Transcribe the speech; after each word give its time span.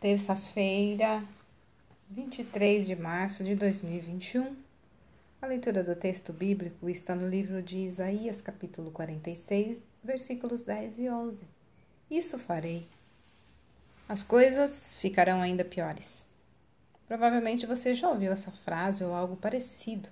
terça-feira, 0.00 1.24
23 2.08 2.86
de 2.86 2.94
março 2.94 3.42
de 3.42 3.56
2021. 3.56 4.54
A 5.42 5.46
leitura 5.46 5.82
do 5.82 5.96
texto 5.96 6.32
bíblico 6.32 6.88
está 6.88 7.16
no 7.16 7.26
livro 7.26 7.60
de 7.60 7.78
Isaías, 7.78 8.40
capítulo 8.40 8.92
46, 8.92 9.82
versículos 10.02 10.62
10 10.62 11.00
e 11.00 11.10
11. 11.10 11.44
Isso 12.08 12.38
farei. 12.38 12.86
As 14.08 14.22
coisas 14.22 14.96
ficarão 15.00 15.42
ainda 15.42 15.64
piores. 15.64 16.28
Provavelmente 17.08 17.66
você 17.66 17.92
já 17.92 18.08
ouviu 18.08 18.30
essa 18.30 18.52
frase 18.52 19.02
ou 19.02 19.12
algo 19.12 19.34
parecido, 19.34 20.08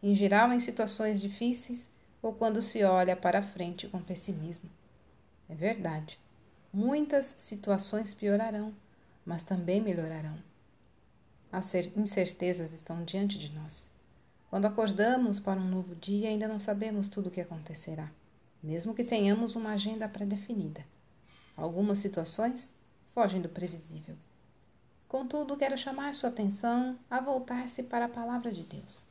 em 0.00 0.14
geral 0.14 0.52
em 0.52 0.60
situações 0.60 1.20
difíceis 1.20 1.90
ou 2.22 2.32
quando 2.32 2.62
se 2.62 2.84
olha 2.84 3.16
para 3.16 3.40
a 3.40 3.42
frente 3.42 3.88
com 3.88 4.00
pessimismo. 4.00 4.70
É 5.48 5.56
verdade. 5.56 6.20
Muitas 6.72 7.34
situações 7.38 8.14
piorarão 8.14 8.72
mas 9.24 9.42
também 9.42 9.80
melhorarão. 9.80 10.36
As 11.50 11.72
incertezas 11.74 12.72
estão 12.72 13.04
diante 13.04 13.38
de 13.38 13.52
nós. 13.52 13.90
Quando 14.50 14.66
acordamos 14.66 15.40
para 15.40 15.60
um 15.60 15.68
novo 15.68 15.94
dia, 15.94 16.28
ainda 16.28 16.46
não 16.46 16.58
sabemos 16.58 17.08
tudo 17.08 17.28
o 17.28 17.30
que 17.30 17.40
acontecerá, 17.40 18.10
mesmo 18.62 18.94
que 18.94 19.04
tenhamos 19.04 19.56
uma 19.56 19.70
agenda 19.70 20.08
pré-definida. 20.08 20.84
Algumas 21.56 21.98
situações 21.98 22.74
fogem 23.14 23.40
do 23.40 23.48
previsível. 23.48 24.16
Contudo, 25.08 25.56
quero 25.56 25.78
chamar 25.78 26.14
sua 26.14 26.30
atenção 26.30 26.98
a 27.08 27.20
voltar-se 27.20 27.82
para 27.84 28.06
a 28.06 28.08
palavra 28.08 28.50
de 28.50 28.64
Deus. 28.64 29.06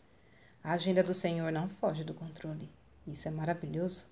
A 0.64 0.74
agenda 0.74 1.04
do 1.04 1.14
Senhor 1.14 1.52
não 1.52 1.68
foge 1.68 2.04
do 2.04 2.14
controle. 2.14 2.70
Isso 3.08 3.28
é 3.28 3.32
maravilhoso. 3.32 4.08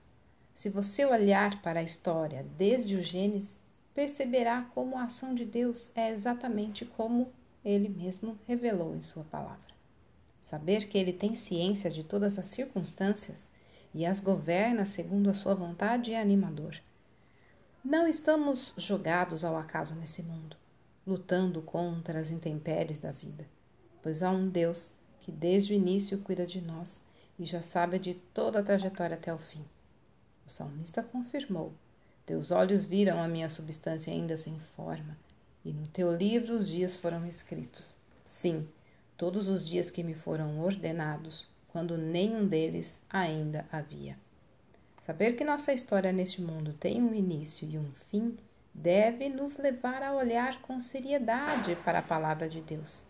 Se 0.53 0.69
você 0.69 1.05
olhar 1.05 1.61
para 1.61 1.79
a 1.79 1.83
história 1.83 2.45
desde 2.57 2.95
o 2.95 3.01
Gênesis, 3.01 3.60
perceberá 3.93 4.63
como 4.73 4.97
a 4.97 5.03
ação 5.03 5.33
de 5.35 5.45
Deus 5.45 5.91
é 5.95 6.09
exatamente 6.09 6.85
como 6.85 7.31
ele 7.63 7.89
mesmo 7.89 8.37
revelou 8.47 8.95
em 8.95 9.01
Sua 9.01 9.23
palavra. 9.23 9.71
Saber 10.41 10.87
que 10.87 10.97
ele 10.97 11.13
tem 11.13 11.35
ciência 11.35 11.89
de 11.89 12.03
todas 12.03 12.39
as 12.39 12.47
circunstâncias 12.47 13.51
e 13.93 14.05
as 14.05 14.19
governa 14.19 14.85
segundo 14.85 15.29
a 15.29 15.33
sua 15.33 15.53
vontade 15.53 16.13
é 16.13 16.19
animador. 16.19 16.75
Não 17.83 18.07
estamos 18.07 18.73
jogados 18.77 19.43
ao 19.43 19.57
acaso 19.57 19.95
nesse 19.95 20.23
mundo, 20.23 20.55
lutando 21.05 21.61
contra 21.61 22.19
as 22.19 22.31
intempéries 22.31 22.99
da 22.99 23.11
vida, 23.11 23.45
pois 24.01 24.23
há 24.23 24.31
um 24.31 24.49
Deus 24.49 24.93
que 25.19 25.31
desde 25.31 25.73
o 25.73 25.75
início 25.75 26.19
cuida 26.19 26.45
de 26.45 26.61
nós 26.61 27.03
e 27.37 27.45
já 27.45 27.61
sabe 27.61 27.99
de 27.99 28.15
toda 28.15 28.59
a 28.59 28.63
trajetória 28.63 29.15
até 29.15 29.33
o 29.33 29.37
fim. 29.37 29.63
O 30.45 30.49
salmista 30.49 31.03
confirmou 31.03 31.73
teus 32.31 32.49
olhos 32.49 32.85
viram 32.85 33.21
a 33.21 33.27
minha 33.27 33.49
substância 33.49 34.13
ainda 34.13 34.37
sem 34.37 34.57
forma, 34.57 35.17
e 35.65 35.73
no 35.73 35.85
teu 35.87 36.15
livro 36.15 36.55
os 36.55 36.69
dias 36.69 36.95
foram 36.95 37.25
escritos. 37.25 37.97
Sim, 38.25 38.69
todos 39.17 39.49
os 39.49 39.67
dias 39.67 39.91
que 39.91 40.01
me 40.01 40.13
foram 40.13 40.61
ordenados, 40.61 41.45
quando 41.67 41.97
nenhum 41.97 42.47
deles 42.47 43.03
ainda 43.09 43.65
havia. 43.69 44.15
Saber 45.05 45.33
que 45.33 45.43
nossa 45.43 45.73
história 45.73 46.13
neste 46.13 46.41
mundo 46.41 46.71
tem 46.71 47.03
um 47.03 47.13
início 47.13 47.69
e 47.69 47.77
um 47.77 47.91
fim 47.91 48.37
deve 48.73 49.27
nos 49.27 49.57
levar 49.57 50.01
a 50.01 50.15
olhar 50.15 50.61
com 50.61 50.79
seriedade 50.79 51.75
para 51.83 51.99
a 51.99 52.01
palavra 52.01 52.47
de 52.47 52.61
Deus. 52.61 53.05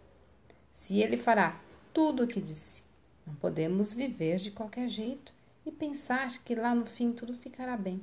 Se 0.74 1.00
Ele 1.00 1.16
fará 1.16 1.62
tudo 1.94 2.24
o 2.24 2.28
que 2.28 2.42
disse, 2.42 2.82
não 3.28 3.36
podemos 3.36 3.94
viver 3.94 4.38
de 4.38 4.50
qualquer 4.50 4.88
jeito 4.88 5.32
e 5.64 5.72
pensar 5.72 6.28
que 6.40 6.56
lá 6.56 6.74
no 6.74 6.88
fim 6.88 7.12
tudo 7.12 7.36
ficará 7.36 7.78
bem. 7.78 8.02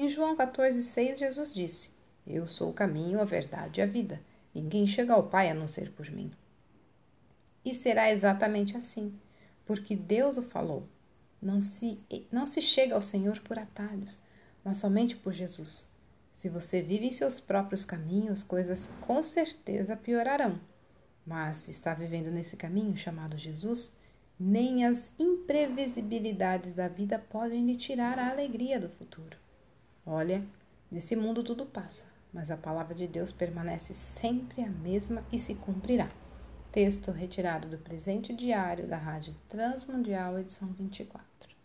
Em 0.00 0.08
João 0.08 0.36
14,6, 0.36 1.18
Jesus 1.18 1.52
disse: 1.52 1.90
Eu 2.24 2.46
sou 2.46 2.70
o 2.70 2.72
caminho, 2.72 3.20
a 3.20 3.24
verdade 3.24 3.80
e 3.80 3.82
a 3.82 3.86
vida. 3.86 4.22
Ninguém 4.54 4.86
chega 4.86 5.12
ao 5.12 5.24
Pai 5.24 5.50
a 5.50 5.54
não 5.54 5.66
ser 5.66 5.90
por 5.90 6.08
mim. 6.08 6.30
E 7.64 7.74
será 7.74 8.08
exatamente 8.08 8.76
assim, 8.76 9.12
porque 9.66 9.96
Deus 9.96 10.38
o 10.38 10.42
falou. 10.42 10.86
Não 11.42 11.60
se, 11.60 11.98
não 12.30 12.46
se 12.46 12.62
chega 12.62 12.94
ao 12.94 13.02
Senhor 13.02 13.40
por 13.40 13.58
atalhos, 13.58 14.20
mas 14.64 14.76
somente 14.76 15.16
por 15.16 15.32
Jesus. 15.32 15.90
Se 16.32 16.48
você 16.48 16.80
vive 16.80 17.08
em 17.08 17.12
seus 17.12 17.40
próprios 17.40 17.84
caminhos, 17.84 18.44
coisas 18.44 18.88
com 19.00 19.20
certeza 19.20 19.96
piorarão. 19.96 20.60
Mas 21.26 21.56
se 21.56 21.72
está 21.72 21.92
vivendo 21.92 22.30
nesse 22.30 22.56
caminho 22.56 22.96
chamado 22.96 23.36
Jesus, 23.36 23.98
nem 24.38 24.86
as 24.86 25.10
imprevisibilidades 25.18 26.72
da 26.72 26.86
vida 26.86 27.18
podem 27.18 27.66
lhe 27.66 27.74
tirar 27.74 28.16
a 28.16 28.30
alegria 28.30 28.78
do 28.78 28.88
futuro. 28.88 29.47
Olha, 30.10 30.42
nesse 30.90 31.14
mundo 31.14 31.44
tudo 31.44 31.66
passa, 31.66 32.02
mas 32.32 32.50
a 32.50 32.56
palavra 32.56 32.94
de 32.94 33.06
Deus 33.06 33.30
permanece 33.30 33.92
sempre 33.92 34.62
a 34.62 34.70
mesma 34.70 35.22
e 35.30 35.38
se 35.38 35.54
cumprirá. 35.54 36.08
Texto 36.72 37.10
retirado 37.10 37.68
do 37.68 37.76
presente 37.76 38.34
diário 38.34 38.86
da 38.86 38.96
Rádio 38.96 39.36
Transmundial, 39.50 40.38
edição 40.38 40.68
24. 40.68 41.57